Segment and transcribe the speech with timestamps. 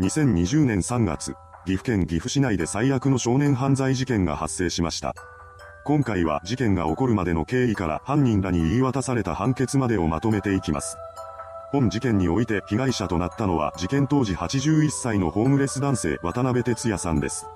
[0.00, 1.36] 2020年3月、
[1.66, 5.14] 岐阜県岐阜市内で最悪の少年犯罪事件が発生しました。
[5.84, 10.96] 今回は事件が起こるまでの経緯から犯人らに言い渡された判決までをまとめていきます。
[11.70, 17.46] 本事件において被害者となったのは事件当時81歳のホームレス男性渡辺哲也さんです。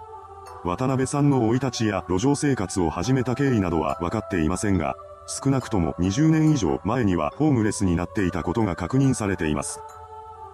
[0.62, 4.94] 渡辺さんの生い立ちや路上生活を始めた経緯などは分かっていませんが、
[5.26, 9.80] 少なくとも20年以上前にはホームレスになっていたことが確認されています。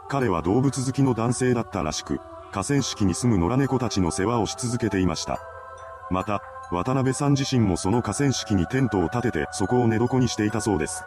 [0.08, 2.20] 彼は動物好きの男性だったらしく、
[2.52, 5.40] 河川敷に住む野良猫たちの世話をし続けていました。
[6.10, 11.04] また、渡辺さん自身もその河川敷にテントを立ててそこを寝床にしていたそうです。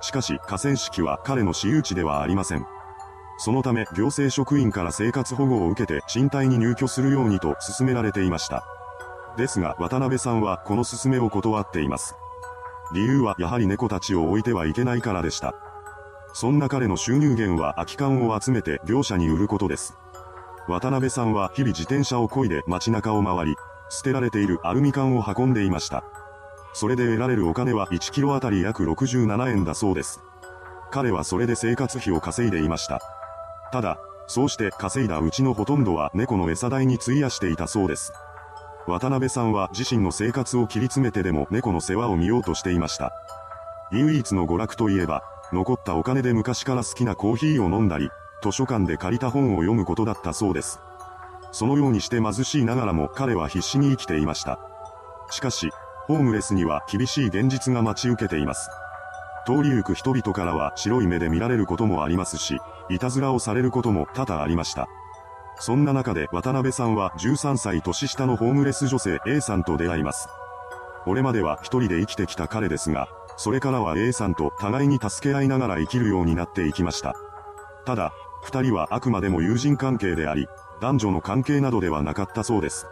[0.00, 2.66] しかし河川敷は彼の私有地ではありません。
[3.38, 8.64] そのため行政職員から生活保護を受けて賃貸に入居するようにと勧められていました。
[9.36, 12.14] ですが渡辺さんはこの勧めを断っています。
[12.92, 15.54] 理由はやはり猫たちを置いてはいけないからでした。
[16.38, 19.96] そんな彼の収入源は空き缶を集めて業者に売ることです。
[20.68, 23.56] 渡辺さんは日々自転車を漕いで街中を回り、
[23.88, 26.04] 捨てられているアルミ缶を運んでいました。
[26.74, 30.20] それで得られるお金は1キロあたり約67円だそうです。
[30.90, 33.00] 彼はそれで生活費を稼いでいました。
[33.72, 38.12] ただ、そうして稼いだうちのほとんどは猫の餌代に費やしていたそうです。
[38.86, 43.10] 渡辺さんは自身の生活を切り詰めてでも猫の世話を見ようとしていました。
[43.90, 48.10] 唯一の娯楽といえば、残ったお金で昔から好きなコーヒーを飲んだり、
[48.42, 50.80] 図書館で借りた本を読むことだったそうです。
[51.52, 54.58] そのようにして貧しいながらも彼は必死に生きていました。
[55.30, 55.70] しかし、
[56.06, 58.68] ホームレスには厳しい現実が待ち受けています。
[59.46, 62.58] 通り行く人々からは白い目で見られることもありますし、
[62.88, 64.88] いたずらをされることも多々ありました。
[65.58, 70.28] そんな中で渡辺さんは13歳年下のホームレス女性 A さんと出会います。
[71.04, 77.14] これまでは一人で生きてきた彼ですが、それからは A さんと互いに助け合いながら生きるようになっていきました。
[77.84, 78.12] ただ、
[78.42, 80.48] 二人はあくまでも友人関係であり、
[80.80, 82.86] 男女の関係などではなかったそうです。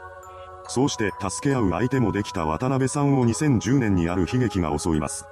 [0.68, 5.26] そうして助け合う相手もできた渡辺さんを2010年にある悲劇が襲います。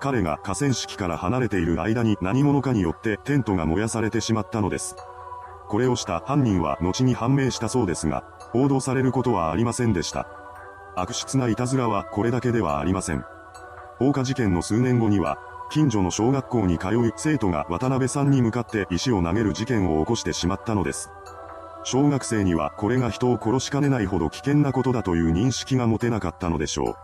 [0.00, 4.96] 彼が河川敷から離れている間に何者かによってテントが燃やされてしまったのです。
[5.68, 10.28] これをした犯人は後に判明したそうですが、報道されることはありませんでした。
[10.96, 13.24] 悪質ないたずらはこれだけではありません。
[13.98, 15.38] 放火事件の数年後には、
[15.70, 21.10] 近所の小学校に通う生徒が渡辺さんに向かって石を投げる事件を起こしてしまったのです。
[21.84, 26.94] 小学生にはこれが人を殺しかねないほど危険なことだという認識が持てなかったのでしょう。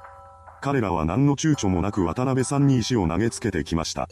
[0.60, 4.09] 彼らは何の躊躇もなく渡辺さんに石を投げつけてきました。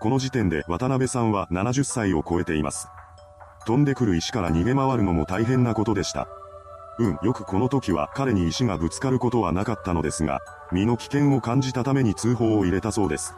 [0.00, 2.88] この時点で渡辺さんは70歳を超えています。
[3.66, 6.28] 飛んでくる石から逃げ回るのも大変なことでした。
[6.98, 10.40] うん、よくこの時は彼に石がぶつかることはなかったのですが、
[10.72, 13.34] 身の危険を感じたために通報を入れたそうです。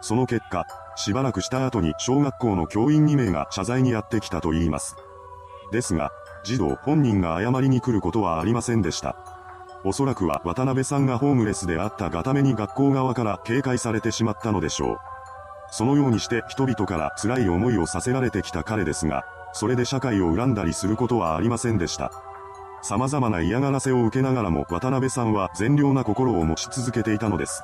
[0.00, 4.96] その結果、しばらくした後に小学校の教員2名が謝罪にやってきたと言います。
[5.70, 6.10] ですが、
[6.42, 9.16] 児童本人が謝りに来ることはありませんでした。
[9.84, 14.96] おそらくは渡辺さんがホームレスであったがために学校側から警戒されてしまったのでしょう。
[15.70, 22.12] そのようにして人々から辛い思いをさせられてきた彼ですが、それで社会を恨んだりすることはありませんでした。
[22.82, 27.62] 様々な嫌がらせを受けながらも渡辺さんは善良な心を持ち続けていたのです。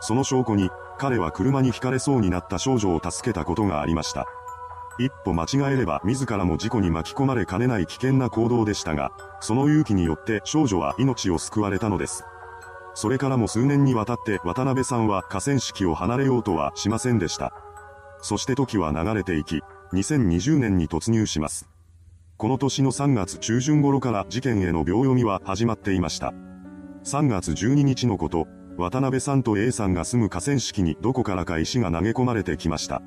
[0.00, 4.26] その証拠に、彼は車に轢かれそうになった少女を助けたことがありました。
[4.98, 9.10] 一歩間違えれば自らも事故に巻き込まれかねない危険な行動でしたが、
[9.40, 12.24] その勇気によって少女は命を救われたのです。
[12.94, 17.52] それからも数年にわたって渡辺さんは河川敷を離れようとはしませんでした。
[18.22, 19.62] そして時は流れていき、
[19.92, 21.68] 2020年に突入します。
[22.36, 26.34] この年の3月中旬頃から事件への秒読みは始まっていました。
[27.04, 33.02] 3月12日のこと、渡辺さんと A さんが住む河川敷にどこからか石が投げ込まれてきました。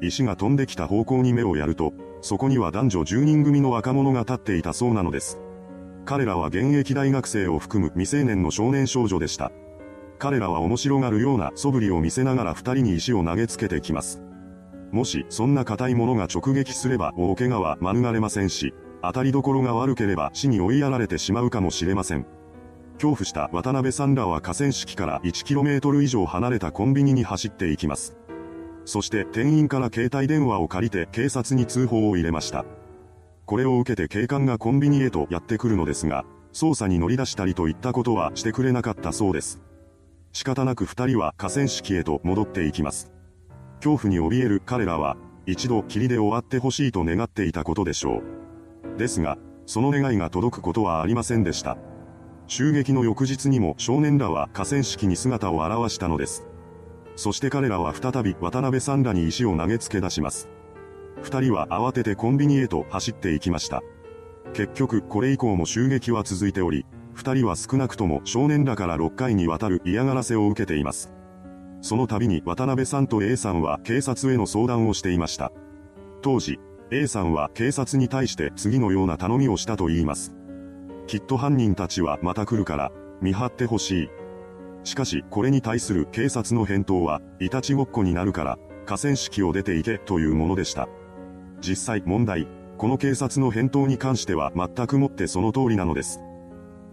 [0.00, 1.92] 石が飛んできた方向に目をやると、
[2.22, 5.38] そこには男女10人組の若者が立っていたそうなのです。
[6.06, 9.52] 彼らは現役大学生を含む未成年の少年少女でした。
[10.18, 14.22] 彼らは面白がるような素振りを見せながら二人に石を投げつけてきます。
[14.94, 18.72] もしそんな硬いものが直撃すれば大怪我は免れませんし、
[19.02, 22.24] 当たりどころが悪ければ死に追いやられてしまうかもしれません。
[22.92, 28.16] 恐怖した渡辺さんらは河川敷から 1km 以上離れたコンビニに走っていきます。
[28.84, 32.64] そして店員から携帯電話を借りて警察に通報を入れました。
[33.46, 39.60] これを受けて警官がコンビニへとやってくるのですが、捜査に乗り出したりといったことはしてくれなかったそうです。
[40.32, 43.13] 仕方なく二人は河川敷へと戻っていきます。
[43.84, 48.22] 恐怖に怯える彼らは、一度霧で終わってほしいと願っていたことでしょ
[48.96, 48.98] う。
[48.98, 49.36] ですが、
[49.66, 51.76] その願いが届くことはありませんでした。
[52.46, 56.46] 襲撃の翌日にも少年らは河川敷に姿を現したのです。
[57.14, 60.48] そして彼らは再び渡辺さんらに石を投げつけ出します。
[61.22, 63.82] 二人は慌ててコンビニへと走っていきました。
[64.54, 71.12] 結局これ以降も襲撃は続いており、二人は少なくとも少年らから6回にわたる嫌がらせを受けています。
[71.84, 75.52] その度に渡辺さんと A さんは警察への相談をしていました。
[76.22, 76.58] 当時、
[76.90, 80.34] A さんは警察に対して次のような頼みをしたと言います。
[81.06, 82.90] きっと犯人たちはまた来るから、
[83.20, 84.10] 見張ってほしい。
[84.84, 90.88] しかし、これに対する警察の返答は、いたちごっこになるから、河川敷を出て行けというものでした。
[91.60, 92.48] 実際問題、
[92.78, 96.20] この警察の返答に関しては全くもってその通りなのです。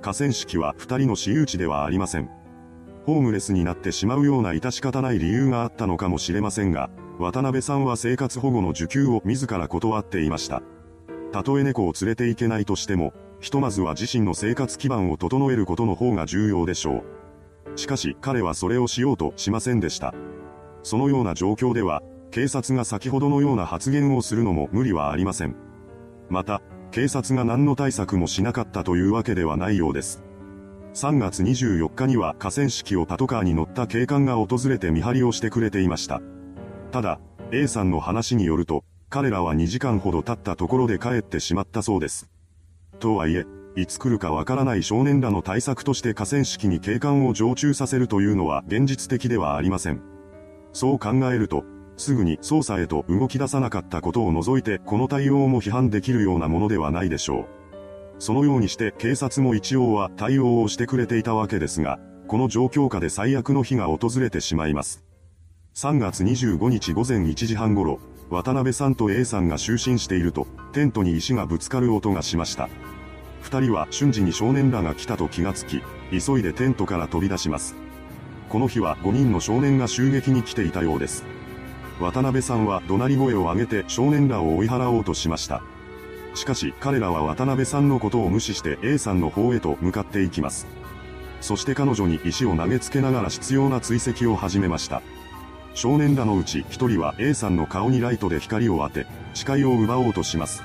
[0.02, 2.41] 河川敷は二人の私有地ではありません。
[3.06, 6.89] ホームレスになってしまうような致し方ない理由があったのかもしれませんが、
[7.19, 10.62] 渡辺さんは生活保護の受給を自ら断っていました。
[11.31, 17.03] たとえ猫を連れて行けないとしても、ひとまずは自身の生活基盤を整えることの方が重要でしょ
[17.75, 17.77] う。
[17.80, 20.13] しかし彼はそれをしようとしませんでした。
[20.83, 25.56] そのような状況では、警察が先ほどのような発言をするのも無理はありません。
[26.30, 26.62] また、
[26.92, 30.24] 警察が何の対策もしなかったというわけではないようです。
[30.94, 36.22] 3月24日には河川敷をパトカーに乗った警官が訪れて見張りをしてくれていました。
[36.92, 37.20] ただ、
[37.52, 42.30] A さんの話によると、彼らは2時間ほど経ったところで帰ってしまったそうです。
[43.00, 43.46] とはいえ、
[43.78, 50.02] いつ来るかわからない少年らの対策として河川敷に警官を常駐させるというのは現実的ではありません。
[50.74, 51.64] そう考えると、
[51.96, 57.61] すぐに捜査へと動き出さなかったことを除いてこの対応も批判できるようなものではないでしょう。
[58.21, 61.97] そのようにして警察も一応は対応をしてくれていたわけですが、
[62.27, 65.03] この状況下で最悪の日が訪れてしまいます。
[65.73, 67.97] 3月25日午前1時半頃、
[68.29, 72.69] 渡辺さんと A さんが就寝していると、テントに石がぶつかる音がしました。
[73.41, 75.81] 二人は瞬時に少年らが来たと気がつき、
[76.12, 77.73] 急いでテントから飛び出します。
[78.50, 81.23] この日は5人の少年が襲撃に来ていたようです。
[82.00, 85.63] 渡辺さんは怒鳴り声を上げて少年らを追い払おうとしました。
[86.33, 90.68] しかし彼らは渡辺さんのことを無視して A さんの方へと向かっていきます。
[91.42, 95.01] そして彼女に石を投げつけながら執拗な追跡を始めました。
[95.74, 100.63] 少年らのうち1人は A さんの顔にライトで光を当て、視界を奪おうとします。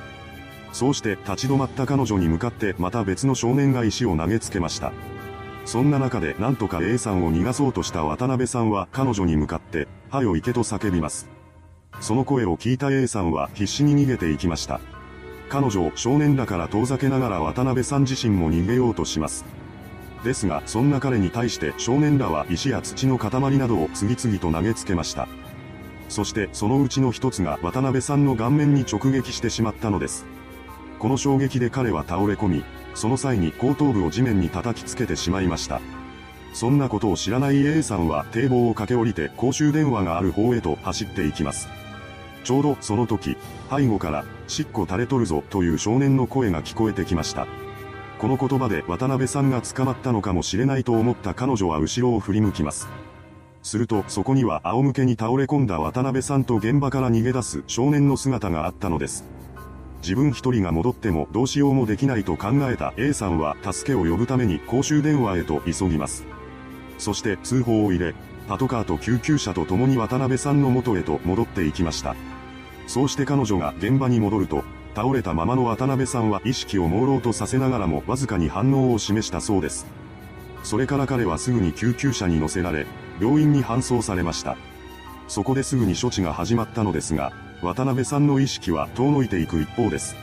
[0.73, 4.93] そうして立ち止まった彼女に向かってまた別の少年が石を投げつけました。
[5.65, 11.29] そんな中でなんとか A さんを逃がそうとした渡辺さんは彼女に向かって、はよ行けと叫びます。
[12.01, 14.81] その声を聞いた A さんは必死に逃げていきました。
[15.49, 19.45] 彼女を少年らから遠ざけながら渡辺さん自身も逃げようとします。
[20.25, 25.29] ですが、そんな彼に対して少年らは石や土の塊などを次々と投げつけました。
[26.09, 30.27] そしてそのうちの一つが渡辺さんの顔面に直撃してしまったのです。
[30.99, 32.65] この衝撃で彼は倒れ込み、
[32.95, 35.81] その際に後頭部を地面に叩きつけてしまいました。
[36.55, 41.69] そんなことを知らない A さんは堤防を駆け下りて公衆電話がある方へと走っていきます。
[42.47, 43.37] ちょうどその時、
[43.69, 47.49] 背後から、しっこ垂れとるぞという少年の声が聞こえてきました。
[48.21, 52.87] この言葉で渡辺さんが捕まったのかもしれないと思った彼女は後ろを振り向きます。
[53.65, 59.25] するとそこには仰向けに倒れ込んだ渡辺さんと現場から逃げ出す少年の姿があったのです。
[60.03, 66.25] 自分一人が戻ってもどうしようもできないと考えた A さんは助けを呼ぶために公衆電話へと急ぎます。
[66.99, 68.15] そして通報を入れ、
[68.47, 72.15] パトカーと救急車と共に渡辺さんの元へと戻っていきました。
[72.87, 79.87] そうして彼女が現場に戻ると、倒れたままの渡辺さんは意識を朦朧とさせながらもわずかに反応を示したそうです。
[80.63, 82.87] それから彼はすぐに救急車に乗せられ、
[83.21, 84.57] 病院に搬送されました。
[85.29, 87.33] そこですぐに処置が始まったのですが、
[87.63, 90.17] 渡辺さんの意識は遠のいていく一方です。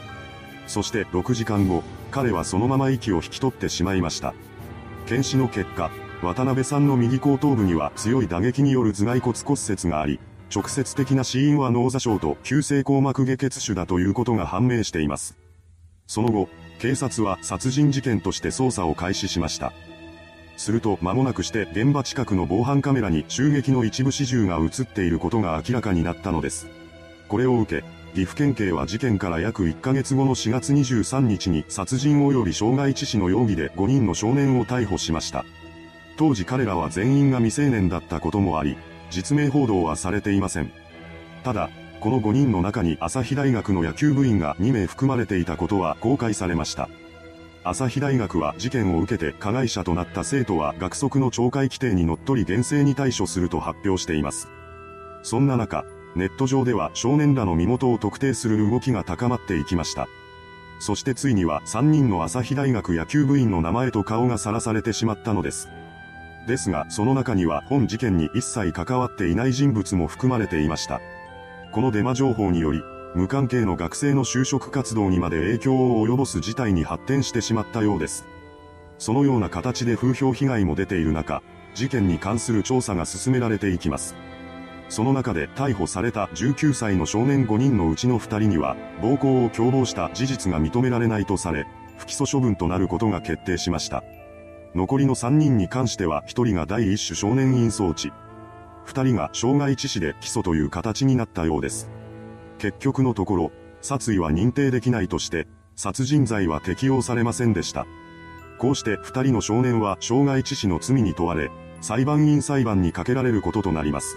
[0.65, 4.33] そして6時間後、彼はそのまま息を引き取ってしまいました。
[5.05, 10.19] 検視の結果、渡辺さんの右後頭部には強い打撃による頭蓋骨骨折があり、
[10.53, 15.35] 直接的な死因は脳挫傷と急性硬膜下血腫だということが判明しています。
[16.05, 16.47] その後、
[16.79, 19.73] 警察は殺人事件として捜査を開始しました。
[20.55, 26.67] すると間もなくして現場近くの防犯カメラに襲撃の一部始終が映っていることが明らかになったのです。
[27.27, 35.45] これを受け、岐阜県警は事件から約1ヶ月後の4月23日に殺人及び傷害致死の容疑で5人の少年を逮捕しました。
[36.15, 38.77] 当時彼らは全員が未成年だったこともあり、
[39.09, 40.71] 実名報道はされていません。
[41.43, 41.69] ただ、
[41.99, 46.89] この5人の中に朝日大学の野球部員が2名含まれていたことは公開されました。
[47.63, 54.49] 朝日大学は事件を受けて加害者となった生徒は学則の懲戒規定にのっとり厳正に対処すると発表しています。
[55.21, 60.07] そんな中、ネット上では少年らの身元を特定する動きが高まっていきました。
[60.79, 65.69] そしてついには3人の朝日大学野球部員の名前と顔がさらされてしまったのです。
[66.47, 71.01] ですが、その中には本事件に一切関わっていない人物も含まれていました。
[71.71, 72.81] このデマ情報により、
[73.15, 78.25] 無関係の学生の就職活動にまで影響を及ぼす事態に発展してしまったようです。
[78.97, 81.41] そのような形で風評被害も出ている中、
[81.73, 84.15] 事件に関する調査が進められていきます。
[84.89, 91.65] その中で逮捕された19歳の少年5人のうちの2人には、暴行を共謀した事実が認められないとされ、
[91.97, 94.03] 不起訴処分となることが決定しました。
[94.75, 98.11] 残りの3人に関しては1人が第一種少年院装置、
[98.87, 101.89] 2人が傷害致死で起訴という形になったようです。
[102.57, 103.51] 結局のところ、
[103.81, 107.85] 殺意は認定できないとして、殺人罪は適用されませんでした。
[108.57, 111.51] こうして二人の少年は傷害致死の罪に問われ、
[111.81, 114.15] 裁判員裁判にかけられることとなります。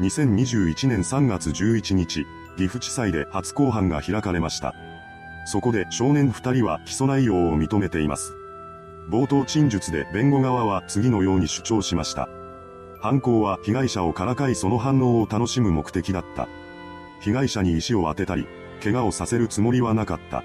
[0.00, 4.74] 2021年3月11日、岐阜地裁で初公判が開かれました。
[5.46, 8.39] そこで少年二人は起訴内容を認めています。
[9.08, 12.28] 冒頭陳述で弁護側は次のように主張しました。
[13.00, 16.48] 犯行は被害者をからかいその反応を楽しむ目的だった。
[17.20, 18.46] 被害者に石を当てたり、
[18.82, 20.44] 怪我をさせるつもりはなかった。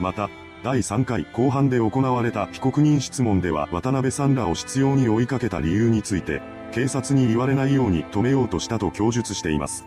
[0.00, 0.30] また、
[0.62, 6.40] 第3回後半で行われた被告人質問では渡辺さんらを執拗に追いかけた理由について、
[6.72, 9.86] 警察に言われないように止めようとしたと供述しています。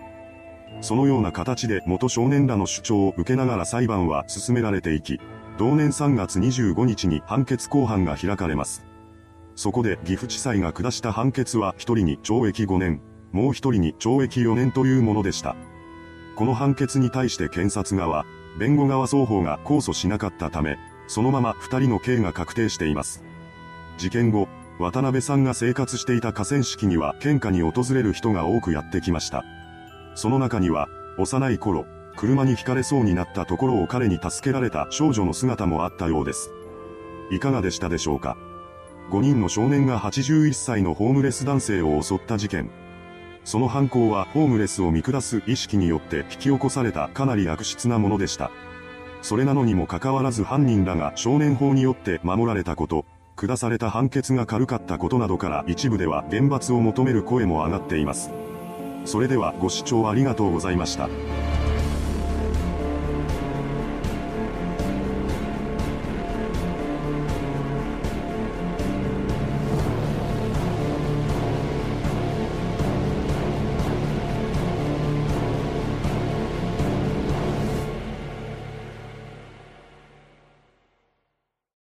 [0.81, 5.19] そのような形で元少年らの主張を受けながら裁判は進められていき、
[5.57, 8.85] 同年3月25日に判決公判が開かれます。
[9.55, 15.55] そこで岐阜地裁が下した判決は1人に懲役5年、もう1人に懲役4年というものでした。
[16.35, 18.23] この判決に対して検察側、
[18.59, 23.23] 弁護側双方が控訴しなかったため、そのまま二人の刑が確定しています。
[23.97, 24.47] 事件後、
[24.77, 29.43] 渡辺さんが生活していた河川敷には献花に訪れる人が多くやってきました。
[30.13, 30.87] その中には、
[31.17, 31.85] 幼い頃、
[32.17, 36.51] 車にひかれそうになったところを彼に助けられた少女の姿もあったようです。
[37.29, 38.35] いかがでしたでしょうか
[39.11, 42.71] ?5 人の少年が81歳のホームレス男性を襲った事件。
[43.43, 48.51] その犯行はホームレスを見下す意識によって引き起こされたかなり悪質なものでした。
[49.21, 53.05] それなのにもかかわらず犯人らが少年法によって守られたこと、
[53.35, 58.31] 下された判決が軽かったことなどから一部では厳罰を求める声も上がっています。
[59.05, 61.07] それではご視聴ありがとうございました。